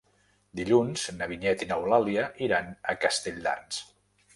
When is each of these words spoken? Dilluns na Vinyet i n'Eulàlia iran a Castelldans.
Dilluns 0.59 1.03
na 1.19 1.29
Vinyet 1.33 1.67
i 1.67 1.69
n'Eulàlia 1.73 2.27
iran 2.49 2.77
a 2.95 3.01
Castelldans. 3.07 3.89